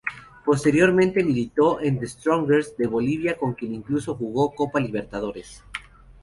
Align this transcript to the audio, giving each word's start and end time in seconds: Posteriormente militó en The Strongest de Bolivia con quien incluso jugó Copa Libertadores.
Posteriormente 0.43 1.23
militó 1.23 1.79
en 1.79 1.99
The 1.99 2.07
Strongest 2.07 2.75
de 2.79 2.87
Bolivia 2.87 3.37
con 3.37 3.53
quien 3.53 3.75
incluso 3.75 4.15
jugó 4.15 4.49
Copa 4.55 4.79
Libertadores. 4.79 5.63